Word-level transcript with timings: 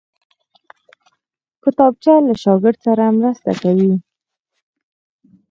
کتابچه 1.63 2.13
له 2.27 2.33
شاګرد 2.43 2.77
سره 2.85 3.03
مرسته 3.17 3.51
کوي 3.61 3.93